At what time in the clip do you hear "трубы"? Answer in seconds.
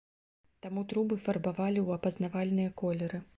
0.93-1.17